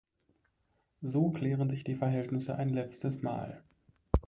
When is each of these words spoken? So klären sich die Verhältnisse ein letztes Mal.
So 1.03 1.29
klären 1.29 1.69
sich 1.69 1.83
die 1.83 1.93
Verhältnisse 1.93 2.55
ein 2.55 2.69
letztes 2.69 3.21
Mal. 3.21 3.63